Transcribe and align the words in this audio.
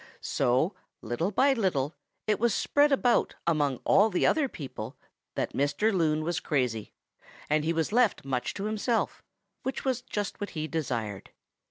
"So 0.21 0.73
little 1.03 1.29
by 1.29 1.53
little 1.53 1.93
it 2.25 2.39
was 2.39 2.55
spread 2.55 2.91
about 2.91 3.35
among 3.45 3.77
all 3.83 4.09
the 4.09 4.25
other 4.25 4.49
people 4.49 4.97
that 5.35 5.53
Mr. 5.53 5.93
Loon 5.93 6.23
was 6.23 6.39
crazy, 6.39 6.95
and 7.51 7.63
he 7.63 7.71
was 7.71 7.91
left 7.91 8.25
much 8.25 8.55
to 8.55 8.63
himself, 8.63 9.21
which 9.61 9.85
was 9.85 10.01
just 10.01 10.41
what 10.41 10.49
he 10.57 10.67
desired. 10.67 11.29